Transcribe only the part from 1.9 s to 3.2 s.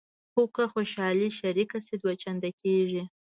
دوه چنده کېږي.